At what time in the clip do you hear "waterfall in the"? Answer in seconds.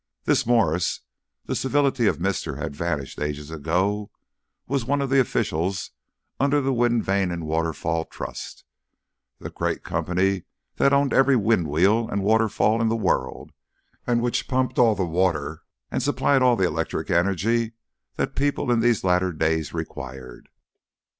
12.23-12.95